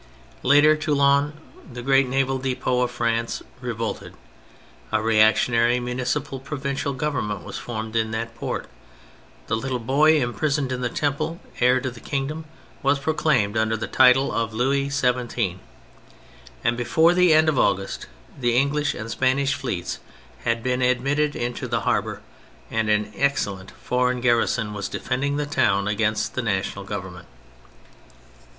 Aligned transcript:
Later 0.41 0.75
Toulon, 0.75 1.33
the 1.71 1.83
great 1.83 2.07
naval 2.09 2.39
depot 2.39 2.81
of 2.81 2.89
France, 2.89 3.43
revolted: 3.59 4.15
a 4.91 4.99
reactionary 4.99 5.79
municipal 5.79 6.39
provincial 6.39 6.93
Government 6.93 7.43
was 7.43 7.59
formed 7.59 7.95
in 7.95 8.09
that 8.09 8.35
Eort, 8.41 8.65
the 9.45 9.55
little 9.55 9.77
boy 9.77 10.19
imprisoned 10.19 10.71
in 10.71 10.81
the 10.81 10.89
Temple, 10.89 11.39
eir 11.59 11.79
to 11.83 11.91
the 11.91 11.99
kingdom, 11.99 12.45
was 12.81 12.97
proclaimed 12.97 13.55
under 13.55 13.77
the 13.77 13.85
title 13.85 14.31
of 14.33 14.55
Louis 14.55 14.89
XVII, 14.89 15.59
and 16.63 16.75
before 16.75 17.13
the 17.13 17.31
end 17.31 17.47
of 17.47 17.59
August 17.59 18.07
the 18.35 18.55
English 18.57 18.95
and 18.95 19.11
Spanish 19.11 19.53
fleets 19.53 19.99
had 20.45 20.63
been 20.63 20.81
admitted 20.81 21.35
into 21.35 21.67
the 21.67 21.81
harbour 21.81 22.21
and 22.71 22.89
an 22.89 23.13
excellent 23.15 23.69
foreign 23.69 24.19
garrison 24.19 24.73
was 24.73 24.89
defending 24.89 25.37
the 25.37 25.45
town 25.45 25.87
against 25.87 26.33
the 26.33 26.41
national 26.41 26.85
Government. 26.85 27.27